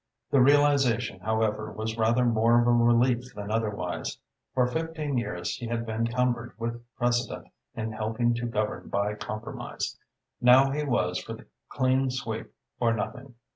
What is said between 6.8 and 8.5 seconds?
precedent in helping to